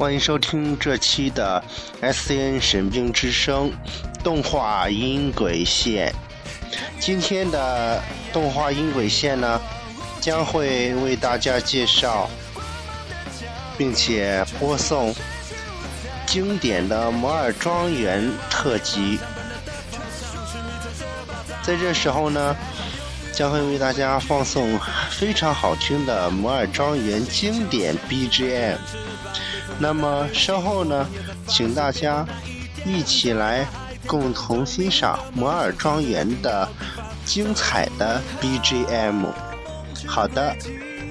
[0.00, 1.62] 欢迎收听这期的
[2.00, 3.70] S N 神兵之声
[4.24, 6.10] 动画音轨线。
[6.98, 9.60] 今天的动画音轨线呢，
[10.18, 12.30] 将会为大家介绍，
[13.76, 15.14] 并且播送
[16.24, 19.20] 经典的摩尔庄园特辑。
[21.62, 22.56] 在这时候呢，
[23.34, 28.78] 将会为大家放送非常好听的摩尔庄园经典 BGM。
[29.82, 31.08] 那么稍后呢，
[31.48, 32.26] 请大家
[32.84, 33.66] 一起来
[34.06, 36.68] 共同欣赏摩尔庄园的
[37.24, 39.24] 精彩的 BGM。
[40.06, 40.54] 好的，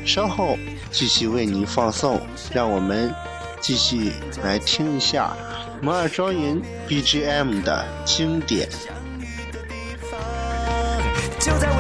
[0.05, 0.55] 稍后
[0.91, 2.21] 继续为您放送，
[2.53, 3.13] 让我们
[3.59, 5.35] 继续来听一下
[5.81, 8.69] 摩尔庄园 BGM 的经典。
[11.39, 11.71] 就在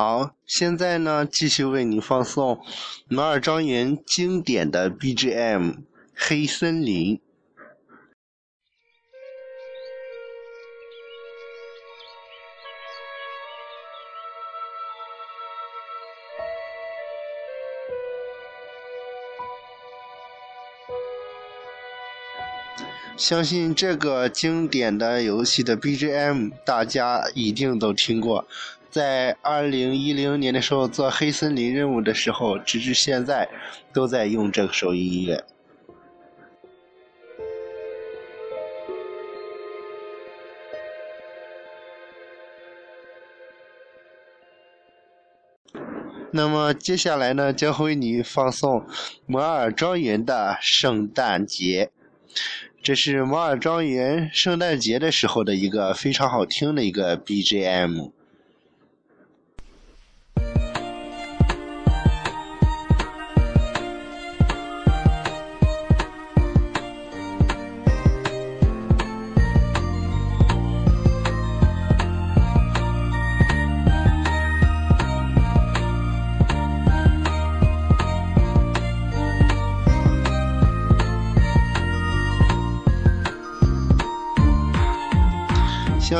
[0.00, 2.54] 好，现在呢，继续为你放送
[3.06, 5.72] 《马尔庄园》经典的 BGM
[6.14, 7.18] 《黑森林》。
[23.18, 28.48] 相信这个经典的游戏的 BGM，大家一定都听过。
[28.90, 33.48] 在二零一零年的时候做黑森林任务的时候，直至现在
[33.92, 35.44] 都在用这首音乐。
[46.32, 48.86] 那么接下来呢，将为你放送
[49.26, 51.90] 摩尔庄园的圣诞节。
[52.82, 58.12] 这是摩尔庄园圣诞节的时候的一个非常好听的一个 BGM。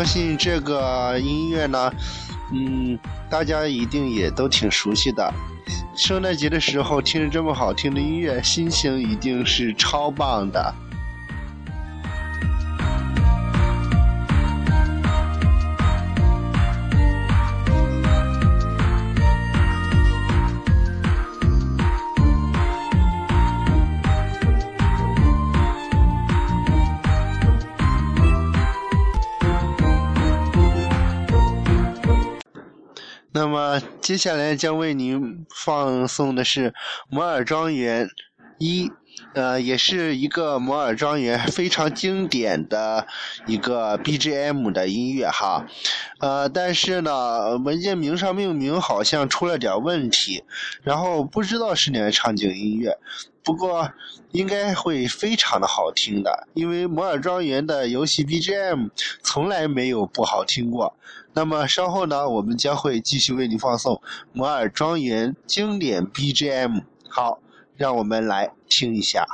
[0.00, 1.92] 相信这个音乐呢，
[2.54, 5.30] 嗯，大家一定也都挺熟悉的。
[5.94, 10.74] 圣诞节的时候听着这么好听的音乐，心情一定是超棒的。
[34.00, 36.70] 接下来将为您放送的是
[37.08, 38.06] 《摩尔庄园》
[38.58, 38.90] 一，
[39.32, 43.06] 呃，也是一个摩尔庄园非常经典的
[43.46, 45.66] 一个 BGM 的音乐哈，
[46.18, 50.42] 呃，但是呢，文件名上命名好像出了点问题，
[50.82, 52.98] 然后不知道是哪个场景音乐，
[53.44, 53.90] 不过
[54.32, 58.90] 应该会非常的好听的，因为摩尔庄园的游戏 BGM
[59.22, 60.96] 从来没有不好听过。
[61.32, 63.94] 那么稍后呢，我们将会继续为你放送
[64.32, 66.82] 《摩尔庄园》经典 BGM。
[67.08, 67.38] 好，
[67.80, 69.26] 让我们来听一下。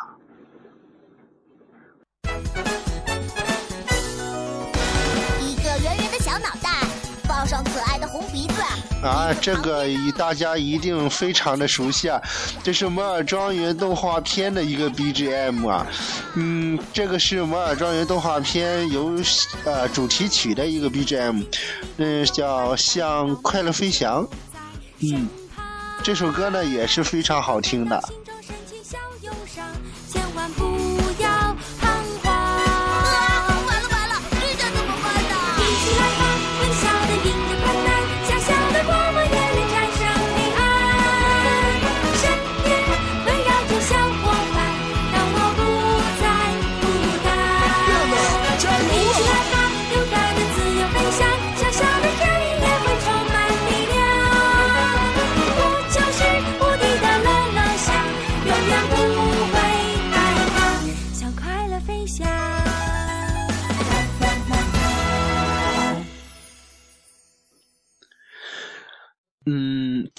[5.40, 6.86] 一个圆圆的小脑袋，
[7.26, 8.62] 抱上可爱的红鼻子。
[9.02, 9.84] 啊，这个
[10.16, 12.22] 大家一定非常的熟悉啊！
[12.62, 15.84] 这是《摩尔庄园》动画片的一个 BGM 啊，
[16.34, 19.20] 嗯，这个是《摩尔庄园》动画片由
[19.64, 21.44] 呃主题曲的一个 BGM，
[21.96, 24.24] 嗯，叫《向快乐飞翔》，
[25.00, 25.28] 嗯，
[26.04, 28.00] 这首歌呢也是非常好听的。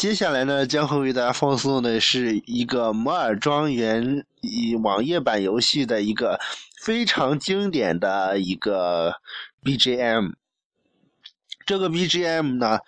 [0.08, 4.02] 接下来呢，将会为大家放送的是一个《摩尔庄园》
[4.40, 6.40] 以网页版游戏的一个
[6.82, 9.14] 非常经典的一个
[9.66, 10.32] BGM。
[11.66, 12.80] 这个 BGM 呢，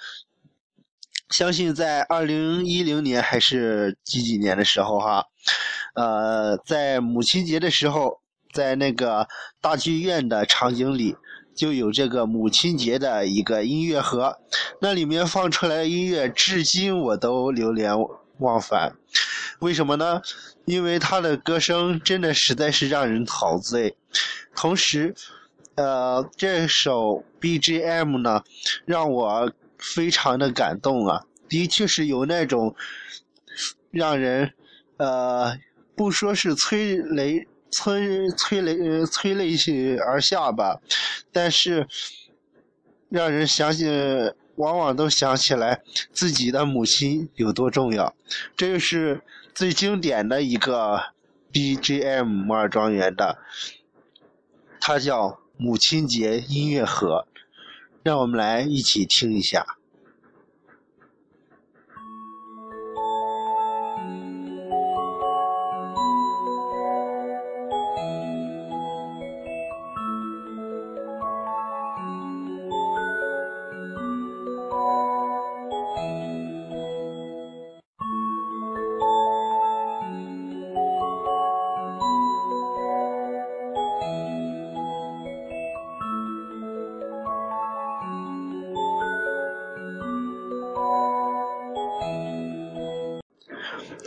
[1.29, 5.25] 相信在二零一零年还是几几年的时候哈，
[5.95, 8.21] 呃，在母亲节的时候，
[8.53, 9.27] 在那个
[9.59, 11.17] 大剧院的场景里。
[11.59, 14.37] 就有这个母亲节的一个音乐盒，
[14.79, 17.93] 那里面放出来的音乐，至今我都流连
[18.37, 18.95] 忘返。
[19.59, 20.21] 为什么呢？
[20.63, 23.97] 因为他的歌声真的实在是让人陶醉。
[24.55, 25.13] 同时，
[25.75, 28.41] 呃，这首 BGM 呢，
[28.85, 32.73] 让我非常的感动啊，的确是有那种
[33.91, 34.53] 让人
[34.95, 35.57] 呃，
[35.93, 37.45] 不说是催泪。
[37.71, 39.55] 催催泪催泪
[39.97, 40.81] 而下吧，
[41.31, 41.87] 但是
[43.09, 43.85] 让人想起，
[44.55, 45.81] 往往都想起来
[46.11, 48.15] 自己的母亲有多重要。
[48.55, 49.21] 这就是
[49.53, 51.13] 最经典的一个
[51.51, 53.37] BGM，摩尔庄园的，
[54.79, 57.25] 它叫母亲节音乐盒，
[58.03, 59.78] 让我们来一起听一下。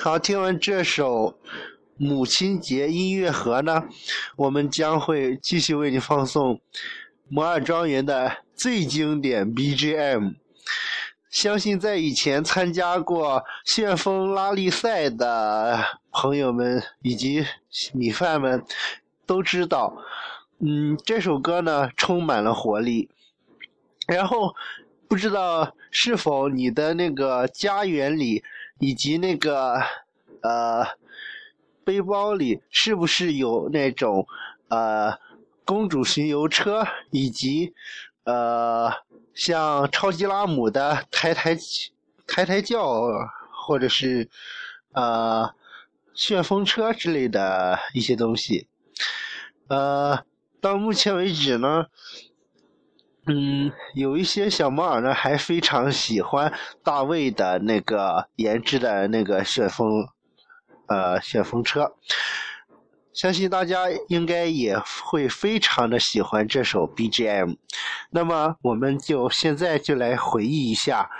[0.03, 1.39] 好，听完这首
[1.97, 3.85] 母亲节音乐盒呢，
[4.35, 6.61] 我们将会继续为你放送
[7.29, 10.35] 摩尔庄园的最经典 BGM。
[11.31, 15.79] 相信在以前参加过旋风拉力赛的
[16.11, 17.47] 朋友们以及
[17.93, 18.61] 米饭们
[19.25, 19.97] 都知道，
[20.59, 23.09] 嗯，这首歌呢充满了活力。
[24.09, 24.53] 然后，
[25.07, 28.43] 不知道是否你的那个家园里。
[28.82, 29.81] 以及那个
[30.43, 30.84] 呃
[31.84, 34.26] 背包里是不是有那种
[34.67, 35.17] 呃
[35.64, 37.75] 公主巡游车，以及
[38.25, 38.93] 呃
[39.34, 41.56] 像超级拉姆的抬抬
[42.26, 43.08] 抬抬轿，
[43.52, 44.29] 或者是
[44.90, 45.55] 呃
[46.12, 48.67] 旋风车之类的一些东西？
[49.69, 50.25] 呃，
[50.61, 51.87] 到目前为止呢。
[53.27, 56.53] 嗯，有一些小猫耳呢，还非常喜欢
[56.83, 60.09] 大卫的那个研制的那个旋风，
[60.89, 61.95] 呃，旋风车。
[63.13, 67.57] 相信大家应该也会非常的喜欢这首 BGM。
[68.11, 71.11] 那么，我们就现在就来回忆一下，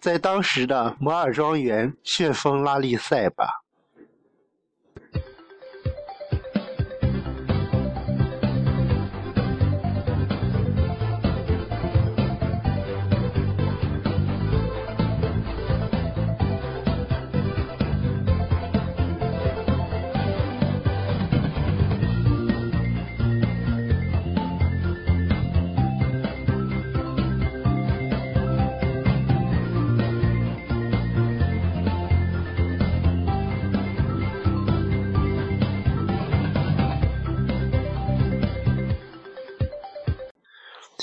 [0.00, 3.59] 在当时的摩尔庄园旋风拉力赛吧。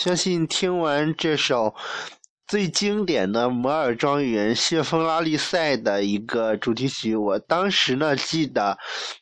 [0.07, 1.75] 相信听完这首
[2.47, 8.77] 最经典的摩尔庄园旋风拉力赛的一个主题曲，我当时呢记得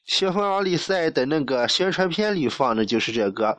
[0.06, 3.58] 旋风拉力赛的那个宣传片里放的就是这歌。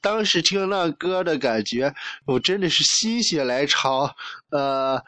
[0.00, 4.16] 当时听那歌的感觉，我真的是心血来潮，
[4.50, 5.02] 呃，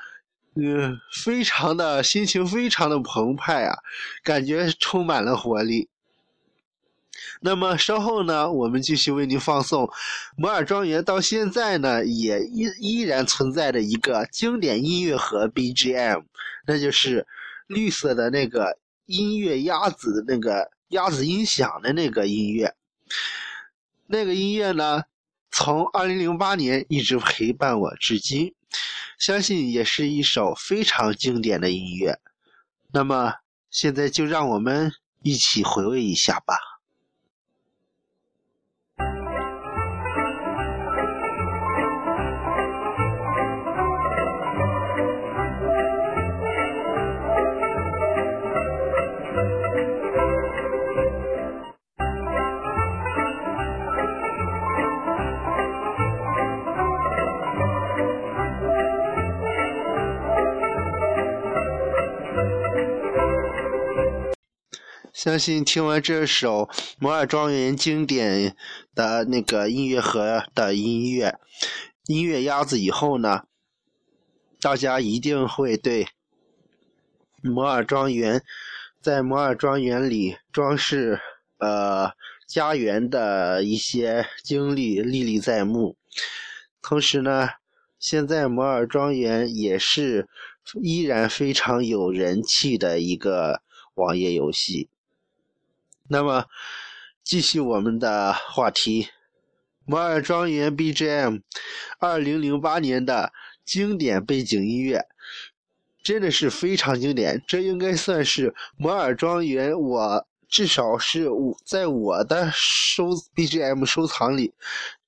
[0.57, 3.75] 嗯，非常的心情非常的澎湃啊，
[4.23, 5.89] 感觉充满了活力。
[7.43, 9.91] 那么稍后呢，我们继续为您放送
[10.37, 16.25] 摩尔庄园到现在呢也依依然存在的一个经典音乐盒 BGM，
[16.67, 17.27] 那就是
[17.67, 22.75] 绿色的那个音乐鸭子的那个鸭子音响的那个音乐。
[24.07, 25.05] 那个音乐呢，
[25.51, 28.55] 从2008年一直陪伴我至今，
[29.19, 32.19] 相信也是一首非常经典的音乐。
[32.93, 33.37] 那么
[33.71, 34.93] 现在就让我们
[35.23, 36.70] 一起回味一下吧。
[65.23, 66.65] 相信听完这首
[66.99, 68.57] 《摩尔庄园》经典
[68.95, 71.39] 的那个音乐盒的音乐
[72.07, 73.43] 音乐鸭子以后呢，
[74.63, 76.09] 大家一定会对
[77.43, 78.43] 摩尔庄园
[79.03, 81.21] 在摩尔庄园里装饰
[81.59, 82.13] 呃
[82.49, 85.99] 家园的一些经历历历在目。
[86.81, 87.51] 同时呢，
[87.99, 90.27] 现在摩尔庄园也是
[90.81, 93.61] 依然非常有人气的一个
[93.93, 94.89] 网页游戏。
[96.13, 96.47] 那么，
[97.23, 99.05] 继续我们的话题，
[99.85, 101.43] 《摩尔庄园》BGM，
[102.01, 103.33] 二零零八年的
[103.65, 105.07] 经典背景音乐，
[106.03, 107.41] 真的是非常经典。
[107.47, 114.53] 这应该算是《摩尔庄园》，我至少是我在我的收 BGM 收藏里，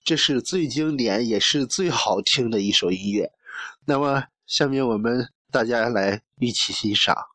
[0.05, 3.33] 这是最经典也是最好听的一首音乐。
[3.87, 7.32] 那么，下面我们大家来一起欣赏。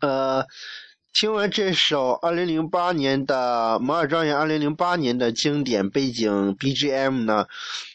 [0.00, 0.46] 呃，
[1.12, 7.46] 听完这首二零零八年的《摩尔庄园》二零零八年的经典背景 BGM 呢，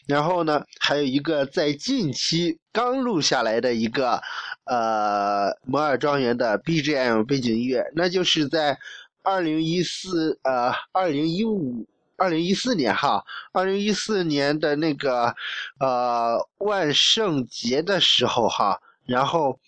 [0.06, 4.20] 然后呢，还有一个在近期刚录下来的一个
[4.64, 8.78] 呃《摩尔庄园》的 BGM 背景音乐，那就是在
[9.22, 15.34] 二零一四呃二零一五二零一四年哈，二零一四年的那个
[15.80, 19.58] 呃万圣节的时候哈，然后。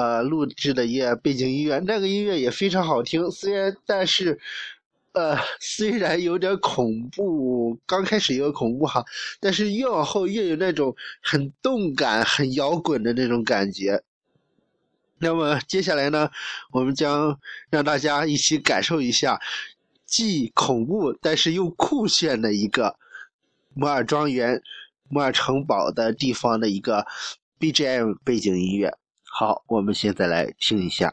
[0.00, 3.30] 呃，录制的乐背景音乐，那个音乐也非常好听。
[3.30, 4.40] 虽然，但是，
[5.12, 9.04] 呃，虽然有点恐怖，刚开始有点恐怖哈，
[9.40, 14.02] 但是越往后越有那种很动感、很摇滚的那种感觉。
[15.18, 16.30] 那么接下来呢，
[16.72, 17.38] 我们将
[17.68, 19.38] 让大家一起感受一下
[20.06, 22.96] 既恐怖但是又酷炫的一个
[23.74, 24.62] 摩尔庄园、
[25.10, 27.04] 摩尔城堡的地方的一个
[27.58, 28.96] BGM 背景音乐。
[29.32, 31.12] 好，我们现在来听一下。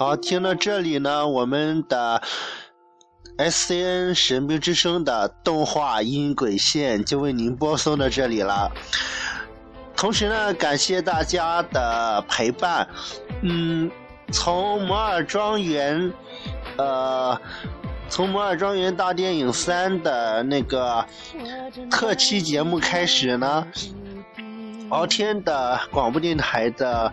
[0.00, 2.22] 好，听到这里呢，我们的
[3.36, 8.72] S C N 神兵之声的动画音轨线就为您播送到这里了。
[9.94, 12.88] 同时呢，感谢大家的陪伴。
[13.42, 13.90] 嗯，
[14.32, 16.10] 从摩尔庄园，
[16.78, 17.38] 呃，
[18.08, 21.04] 从摩尔庄园大电影三的那个
[21.90, 23.66] 特期节目开始呢。
[24.90, 27.12] 敖天的广播电台的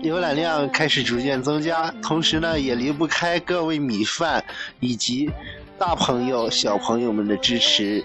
[0.00, 4.42] 浏览量开始逐渐增加，同时呢，也离不开各位米饭
[4.78, 5.28] 以及
[5.76, 8.04] 大朋友、小朋友们的支持。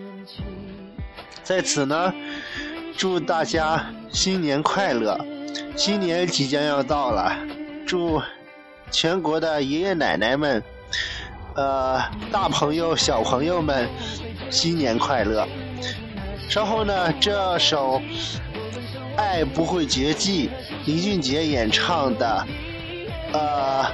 [1.43, 2.11] 在此呢，
[2.97, 5.17] 祝大家新年快乐！
[5.75, 7.35] 新年即将要到了，
[7.85, 8.19] 祝
[8.89, 10.63] 全国的爷爷奶奶们、
[11.55, 13.87] 呃大朋友、小朋友们
[14.49, 15.47] 新年快乐！
[16.49, 18.01] 稍后呢，这首。
[19.19, 20.49] 爱不会绝迹，
[20.85, 22.47] 林俊杰演唱的，
[23.33, 23.85] 呃，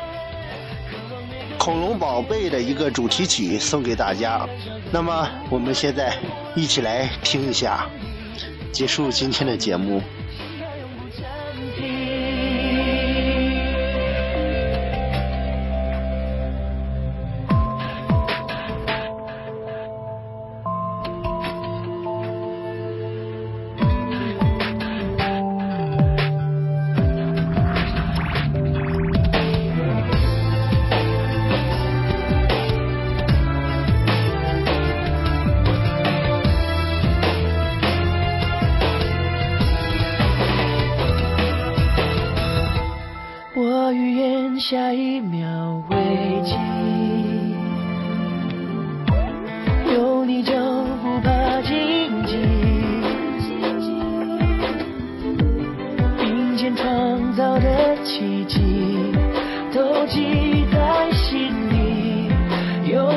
[1.58, 4.48] 恐龙宝贝的一个主题曲送给大家。
[4.91, 6.15] 那么，我们现在
[6.55, 7.88] 一起来听一下，
[8.72, 10.00] 结束今天的节目。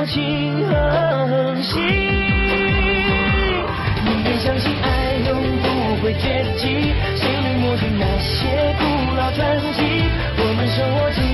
[0.08, 1.82] 情恒心，
[4.04, 4.88] 宁愿相信爱
[5.28, 5.66] 永不
[6.02, 8.82] 会绝迹，谁能抹去那些古
[9.16, 9.78] 老传奇？
[10.38, 11.27] 我们手握紧。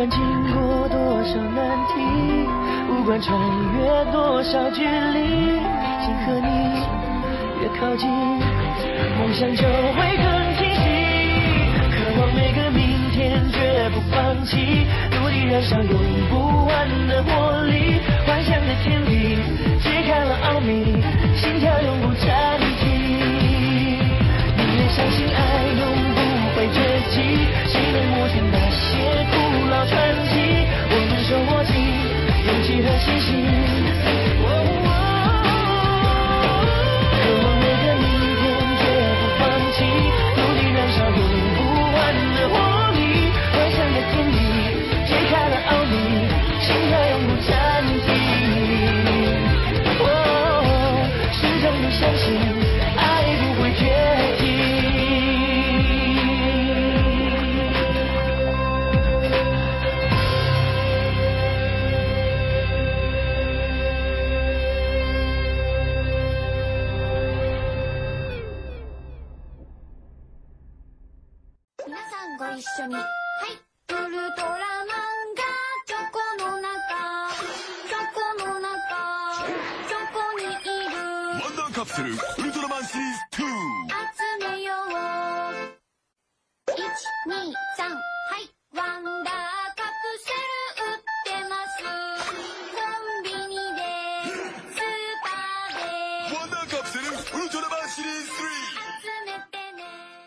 [0.00, 0.18] 不管经
[0.54, 1.92] 过多少难题，
[2.88, 3.38] 不管穿
[3.76, 5.28] 越多少距离，
[6.00, 6.48] 心和你
[7.60, 10.24] 越靠近，梦想就会更
[10.56, 10.80] 清晰。
[11.92, 12.80] 渴望每个明
[13.12, 14.86] 天，绝不放弃，
[15.20, 15.92] 努力燃烧用
[16.30, 19.36] 不完的活力，幻想的天地
[19.82, 20.96] 揭开了奥秘，
[21.36, 22.79] 心跳永不暂停。
[27.66, 30.19] 谁能磨平那些古老传
[72.40, 72.94] ご一緒に。
[72.94, 73.04] はい。
[73.04, 75.44] ウルトラマンが
[75.84, 76.72] チョコの中、
[77.86, 78.72] チョコの中、
[79.86, 80.48] チョコにい
[80.88, 80.96] る。
[81.36, 82.18] ワンダーカプセルウル
[82.50, 84.96] トラマンシリーズ2集めよう。
[86.70, 86.80] 1、
[87.28, 87.52] 2、